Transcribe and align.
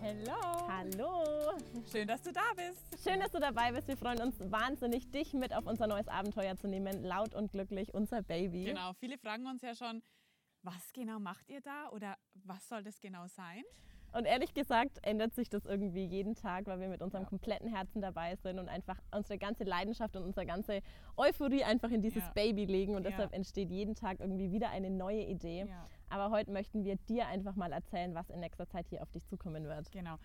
Hello. 0.00 0.68
Hallo. 0.68 1.58
Schön, 1.90 2.06
dass 2.06 2.22
du 2.22 2.32
da 2.32 2.52
bist. 2.54 3.02
Schön, 3.02 3.18
dass 3.18 3.32
du 3.32 3.40
dabei 3.40 3.72
bist. 3.72 3.88
Wir 3.88 3.96
freuen 3.96 4.20
uns 4.20 4.36
wahnsinnig, 4.38 5.10
dich 5.10 5.32
mit 5.32 5.52
auf 5.52 5.66
unser 5.66 5.88
neues 5.88 6.06
Abenteuer 6.06 6.56
zu 6.56 6.68
nehmen. 6.68 7.02
Laut 7.02 7.34
und 7.34 7.50
glücklich, 7.50 7.94
unser 7.94 8.22
Baby. 8.22 8.64
Genau, 8.64 8.92
viele 8.94 9.18
fragen 9.18 9.46
uns 9.46 9.60
ja 9.62 9.74
schon, 9.74 10.02
was 10.62 10.92
genau 10.92 11.18
macht 11.18 11.50
ihr 11.50 11.60
da 11.60 11.88
oder 11.90 12.16
was 12.34 12.68
soll 12.68 12.84
das 12.84 13.00
genau 13.00 13.26
sein? 13.26 13.64
Und 14.12 14.24
ehrlich 14.24 14.54
gesagt 14.54 14.98
ändert 15.02 15.34
sich 15.34 15.48
das 15.50 15.66
irgendwie 15.66 16.04
jeden 16.04 16.34
Tag, 16.34 16.66
weil 16.66 16.80
wir 16.80 16.88
mit 16.88 17.02
unserem 17.02 17.24
Ja. 17.24 17.28
kompletten 17.28 17.68
Herzen 17.74 18.00
dabei 18.00 18.36
sind 18.36 18.58
und 18.58 18.68
einfach 18.68 18.98
unsere 19.14 19.38
ganze 19.38 19.64
Leidenschaft 19.64 20.16
und 20.16 20.24
unsere 20.24 20.46
ganze 20.46 20.80
Euphorie 21.16 21.62
einfach 21.64 21.90
in 21.90 22.00
dieses 22.00 22.22
Ja. 22.24 22.32
Baby 22.34 22.64
legen. 22.64 22.94
Und 22.94 23.04
deshalb 23.04 23.32
entsteht 23.34 23.70
jeden 23.70 23.94
Tag 23.94 24.20
irgendwie 24.20 24.50
wieder 24.50 24.70
eine 24.70 24.90
neue 24.90 25.24
Idee. 25.24 25.66
Aber 26.08 26.30
heute 26.30 26.50
möchten 26.52 26.84
wir 26.84 26.96
dir 26.96 27.26
einfach 27.26 27.54
mal 27.54 27.72
erzählen, 27.72 28.14
was 28.14 28.30
in 28.30 28.40
nächster 28.40 28.66
Zeit 28.66 28.86
hier 28.88 29.02
auf 29.02 29.10
dich 29.10 29.26
zukommen 29.26 29.64
wird. 29.64 29.90
Genau. 29.92 30.16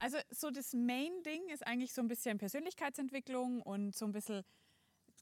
Also 0.00 0.16
so 0.30 0.50
das 0.50 0.72
Main-Ding 0.72 1.48
ist 1.52 1.66
eigentlich 1.66 1.92
so 1.92 2.00
ein 2.00 2.08
bisschen 2.08 2.38
Persönlichkeitsentwicklung 2.38 3.62
und 3.62 3.94
so 3.94 4.06
ein 4.06 4.12
bisschen 4.12 4.42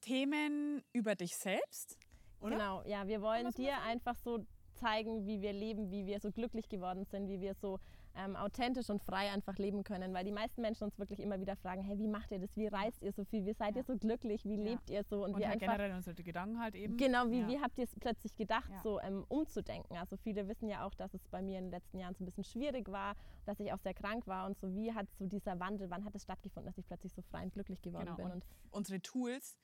Themen 0.01 0.83
über 0.93 1.15
dich 1.15 1.37
selbst. 1.37 1.98
Oder? 2.41 2.56
Genau, 2.56 2.83
ja, 2.87 3.06
wir 3.09 3.20
wollen 3.20 3.51
dir 3.51 3.83
einfach 3.83 4.15
so 4.17 4.47
zeigen, 4.83 5.27
wie 5.27 5.41
wir 5.43 5.53
leben, 5.53 5.91
wie 5.91 6.07
wir 6.07 6.21
so 6.21 6.31
glücklich 6.31 6.69
geworden 6.69 7.05
sind, 7.05 7.29
wie 7.29 7.41
wir 7.41 7.55
so 7.55 7.79
ähm, 8.15 8.35
authentisch 8.37 8.89
und 8.91 9.03
frei 9.03 9.31
einfach 9.31 9.59
leben 9.59 9.85
können, 9.85 10.13
weil 10.15 10.25
die 10.25 10.33
meisten 10.33 10.61
Menschen 10.61 10.85
uns 10.85 10.99
wirklich 10.99 11.21
immer 11.21 11.39
wieder 11.41 11.57
fragen, 11.57 11.83
hey, 11.83 11.99
wie 11.99 12.09
macht 12.09 12.33
ihr 12.33 12.39
das, 12.39 12.57
wie 12.57 12.67
reist 12.67 13.03
ihr 13.03 13.13
so 13.13 13.25
viel, 13.25 13.45
wie 13.47 13.53
seid 13.53 13.75
Ja. 13.77 13.81
ihr 13.81 13.85
so 13.85 13.97
glücklich, 13.97 14.45
wie 14.45 14.57
Ja. 14.57 14.63
lebt 14.71 14.91
ihr 14.91 15.05
so 15.05 15.25
und, 15.25 15.35
Und 15.35 15.41
wir 15.41 15.49
halt 15.49 15.62
einfach 15.62 15.75
generell 15.77 15.95
unsere 15.97 16.15
Gedanken 16.23 16.59
halt 16.61 16.75
eben. 16.75 16.97
Genau, 16.97 17.29
wie, 17.31 17.41
Ja. 17.41 17.48
wie 17.48 17.61
habt 17.61 17.79
ihr 17.79 17.85
es 17.85 17.95
plötzlich 18.01 18.35
gedacht, 18.35 18.70
so 18.83 18.98
ähm, 19.01 19.25
umzudenken? 19.29 19.97
Also 19.97 20.17
viele 20.17 20.48
wissen 20.48 20.69
ja 20.69 20.85
auch, 20.87 20.95
dass 20.95 21.13
es 21.15 21.29
bei 21.29 21.42
mir 21.42 21.59
in 21.59 21.67
den 21.67 21.70
letzten 21.73 21.98
Jahren 21.98 22.15
so 22.15 22.25
ein 22.25 22.27
bisschen 22.27 22.45
schwierig 22.45 22.89
war, 22.91 23.15
dass 23.45 23.61
ich 23.61 23.73
auch 23.73 23.79
sehr 23.79 23.95
krank 23.95 24.27
war 24.27 24.47
und 24.47 24.59
so 24.59 24.75
wie 24.75 24.92
hat 24.92 25.07
so 25.13 25.27
dieser 25.27 25.59
Wandel, 25.61 25.91
wann 25.91 26.05
hat 26.05 26.15
es 26.15 26.23
stattgefunden, 26.23 26.67
dass 26.67 26.79
ich 26.79 26.87
plötzlich 26.87 27.13
so 27.13 27.23
frei 27.23 27.42
und 27.45 27.53
glücklich 27.53 27.81
geworden 27.83 28.07
Genau. 28.07 28.17
bin? 28.17 28.27
Und 28.27 28.33
Und 28.33 28.45
unsere 28.70 29.01
Tools, 29.01 29.57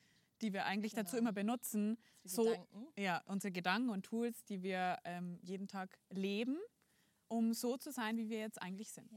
die 0.42 0.52
wir 0.52 0.64
eigentlich 0.66 0.92
dazu 0.94 1.12
Genau. 1.16 1.20
immer 1.28 1.32
benutzen, 1.32 1.96
Die 2.24 2.28
so 2.28 2.44
Gedanken. 2.44 2.86
ja, 2.98 3.22
unsere 3.26 3.52
Gedanken 3.52 3.90
und 3.90 4.04
Tools, 4.04 4.44
die 4.44 4.62
wir 4.62 4.98
ähm, 5.04 5.38
jeden 5.42 5.68
Tag 5.68 5.98
leben, 6.10 6.58
um 7.28 7.52
so 7.52 7.76
zu 7.76 7.90
sein, 7.92 8.16
wie 8.16 8.28
wir 8.28 8.38
jetzt 8.38 8.60
eigentlich 8.60 8.90
sind. 8.90 9.10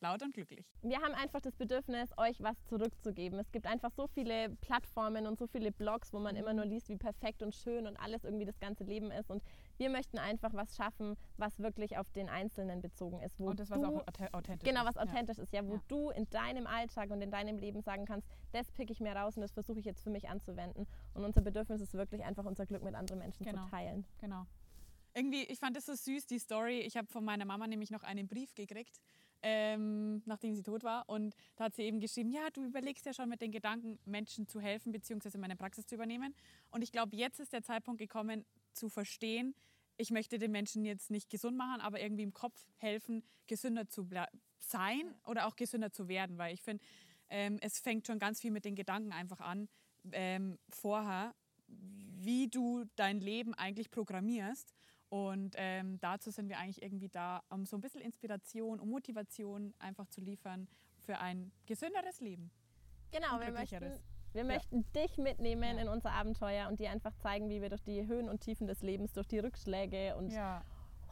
Laut 0.00 0.22
und 0.22 0.34
glücklich. 0.34 0.62
wir 0.82 0.98
haben 1.00 1.14
einfach 1.14 1.40
das 1.40 1.56
Bedürfnis, 1.56 2.10
euch 2.18 2.42
was 2.42 2.62
zurückzugeben. 2.66 3.38
Es 3.38 3.50
gibt 3.50 3.66
einfach 3.66 3.90
so 3.90 4.06
viele 4.06 4.50
Plattformen 4.60 5.26
und 5.26 5.38
so 5.38 5.46
viele 5.46 5.72
Blogs, 5.72 6.12
wo 6.12 6.18
man 6.18 6.36
immer 6.36 6.52
nur 6.52 6.66
liest, 6.66 6.90
wie 6.90 6.96
perfekt 6.96 7.42
und 7.42 7.54
schön 7.54 7.86
und 7.86 7.96
alles 7.96 8.22
irgendwie 8.24 8.44
das 8.44 8.60
ganze 8.60 8.84
Leben 8.84 9.10
ist. 9.10 9.30
Und 9.30 9.42
wir 9.78 9.88
möchten 9.88 10.18
einfach 10.18 10.52
was 10.52 10.76
schaffen, 10.76 11.16
was 11.38 11.58
wirklich 11.60 11.96
auf 11.96 12.10
den 12.10 12.28
Einzelnen 12.28 12.82
bezogen 12.82 13.20
ist. 13.22 13.40
Wo 13.40 13.46
Und 13.48 13.58
das, 13.58 13.70
was 13.70 13.80
du 13.80 13.86
auch 13.86 14.04
auth- 14.06 14.34
authentisch 14.34 14.68
Genau, 14.68 14.80
ist. 14.86 14.86
was 14.94 14.96
authentisch 14.98 15.38
ist, 15.38 15.52
ja, 15.54 15.66
wo 15.66 15.74
Ja. 15.76 15.80
du 15.88 16.10
in 16.10 16.28
deinem 16.28 16.66
Alltag 16.66 17.10
und 17.10 17.22
in 17.22 17.30
deinem 17.30 17.56
Leben 17.58 17.80
sagen 17.80 18.04
kannst, 18.04 18.28
das 18.52 18.70
pick 18.72 18.90
ich 18.90 19.00
mir 19.00 19.16
raus 19.16 19.36
und 19.36 19.40
das 19.42 19.52
versuche 19.52 19.78
ich 19.78 19.86
jetzt 19.86 20.02
für 20.02 20.10
mich 20.10 20.28
anzuwenden. 20.28 20.86
Und 21.14 21.24
unser 21.24 21.40
Bedürfnis 21.40 21.80
ist 21.80 21.94
wirklich 21.94 22.22
einfach 22.22 22.44
unser 22.44 22.66
Glück 22.66 22.82
mit 22.84 22.94
anderen 22.94 23.18
Menschen 23.20 23.44
Genau. 23.46 23.64
zu 23.64 23.70
teilen. 23.70 24.04
Genau. 24.20 24.44
Irgendwie, 25.16 25.44
ich 25.44 25.58
fand 25.58 25.74
das 25.74 25.86
so 25.86 25.94
süß, 25.94 26.26
die 26.26 26.38
Story. 26.38 26.80
Ich 26.80 26.98
habe 26.98 27.08
von 27.08 27.24
meiner 27.24 27.46
Mama 27.46 27.66
nämlich 27.66 27.90
noch 27.90 28.02
einen 28.02 28.28
Brief 28.28 28.54
gekriegt, 28.54 29.00
ähm, 29.42 30.22
nachdem 30.26 30.54
sie 30.54 30.62
tot 30.62 30.84
war. 30.84 31.08
Und 31.08 31.34
da 31.56 31.64
hat 31.64 31.74
sie 31.74 31.84
eben 31.84 32.00
geschrieben, 32.00 32.28
ja, 32.28 32.50
du 32.52 32.62
überlegst 32.62 33.06
ja 33.06 33.14
schon 33.14 33.30
mit 33.30 33.40
den 33.40 33.50
Gedanken, 33.50 33.98
Menschen 34.04 34.46
zu 34.46 34.60
helfen, 34.60 34.92
beziehungsweise 34.92 35.38
meine 35.38 35.56
Praxis 35.56 35.86
zu 35.86 35.94
übernehmen. 35.94 36.34
Und 36.70 36.82
ich 36.82 36.92
glaube, 36.92 37.16
jetzt 37.16 37.40
ist 37.40 37.54
der 37.54 37.62
Zeitpunkt 37.62 37.98
gekommen, 37.98 38.44
zu 38.74 38.90
verstehen, 38.90 39.54
ich 39.96 40.10
möchte 40.10 40.38
den 40.38 40.52
Menschen 40.52 40.84
jetzt 40.84 41.10
nicht 41.10 41.30
gesund 41.30 41.56
machen, 41.56 41.80
aber 41.80 41.98
irgendwie 41.98 42.24
im 42.24 42.34
Kopf 42.34 42.66
helfen, 42.76 43.24
gesünder 43.46 43.88
zu 43.88 44.06
sein 44.58 45.14
oder 45.24 45.46
auch 45.46 45.56
gesünder 45.56 45.92
zu 45.92 46.08
werden. 46.08 46.36
Weil 46.36 46.52
ich 46.52 46.60
finde, 46.60 46.84
ähm, 47.30 47.56
es 47.62 47.78
fängt 47.78 48.06
schon 48.06 48.18
ganz 48.18 48.42
viel 48.42 48.50
mit 48.50 48.66
den 48.66 48.74
Gedanken 48.74 49.12
einfach 49.12 49.40
an, 49.40 49.70
ähm, 50.12 50.58
vorher, 50.68 51.34
wie 51.68 52.48
du 52.48 52.84
dein 52.96 53.20
Leben 53.20 53.54
eigentlich 53.54 53.90
programmierst. 53.90 54.74
Und 55.08 55.54
ähm, 55.56 55.98
dazu 56.00 56.30
sind 56.30 56.48
wir 56.48 56.58
eigentlich 56.58 56.82
irgendwie 56.82 57.08
da, 57.08 57.42
um 57.48 57.64
so 57.64 57.76
ein 57.76 57.80
bisschen 57.80 58.00
Inspiration 58.00 58.80
und 58.80 58.90
Motivation 58.90 59.72
einfach 59.78 60.06
zu 60.08 60.20
liefern 60.20 60.66
für 60.98 61.18
ein 61.18 61.52
gesünderes 61.66 62.20
Leben. 62.20 62.50
Genau, 63.12 63.38
wir 63.40 63.52
möchten, 63.52 64.00
wir 64.32 64.44
möchten 64.44 64.84
dich 64.92 65.16
mitnehmen 65.16 65.76
Ja. 65.76 65.82
in 65.82 65.88
unser 65.88 66.10
Abenteuer 66.10 66.68
und 66.68 66.80
dir 66.80 66.90
einfach 66.90 67.14
zeigen, 67.18 67.48
wie 67.48 67.62
wir 67.62 67.68
durch 67.68 67.84
die 67.84 68.06
Höhen 68.06 68.28
und 68.28 68.40
Tiefen 68.40 68.66
des 68.66 68.82
Lebens, 68.82 69.12
durch 69.12 69.28
die 69.28 69.38
Rückschläge 69.38 70.16
und 70.16 70.32
Ja. 70.32 70.62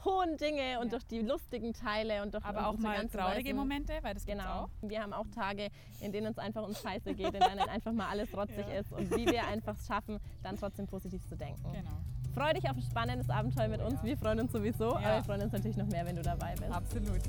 hohen 0.05 0.37
Dinge 0.39 0.81
und 0.81 0.87
Ja. 0.87 0.91
durch 0.91 1.05
die 1.07 1.21
lustigen 1.21 1.73
Teile 1.73 2.23
und 2.23 2.35
durch 2.35 2.45
Aber 2.45 2.67
auch 2.67 2.77
mal 2.77 3.07
traurige 3.09 3.51
weißen- 3.53 3.55
Momente, 3.55 3.99
weil 4.03 4.15
das 4.15 4.27
Genau. 4.27 4.65
auch. 4.65 4.71
Wir 4.83 5.01
haben 5.03 5.13
auch 5.13 5.29
Tage, 5.29 5.71
in 6.01 6.11
denen 6.11 6.27
es 6.27 6.39
einfach 6.39 6.65
uns 6.67 6.83
scheiße 6.83 7.15
geht, 7.15 7.33
in 7.33 7.41
denen 7.41 7.61
einfach 7.61 7.93
mal 7.93 8.09
alles 8.09 8.37
rotzig 8.37 8.67
Ja. 8.67 8.81
ist 8.81 8.93
und 8.93 9.09
wie 9.17 9.25
wir 9.27 9.47
einfach 9.47 9.77
es 9.79 9.87
schaffen, 9.87 10.19
dann 10.43 10.57
trotzdem 10.57 10.87
positiv 10.89 11.25
zu 11.27 11.37
denken. 11.37 11.63
Genau. 11.73 12.01
Freu 12.35 12.53
dich 12.53 12.69
auf 12.69 12.77
ein 12.77 12.83
spannendes 12.83 13.31
Abenteuer 13.31 13.69
mit 13.69 13.81
uns. 13.81 14.03
Wir 14.03 14.17
freuen 14.17 14.41
uns 14.41 14.53
sowieso, 14.53 14.97
aber 14.97 15.17
wir 15.17 15.25
freuen 15.25 15.43
uns 15.43 15.53
natürlich 15.53 15.77
noch 15.77 15.87
mehr, 15.87 16.05
wenn 16.05 16.17
du 16.17 16.23
dabei 16.23 16.55
bist. 16.59 16.73
Absolut. 16.73 17.21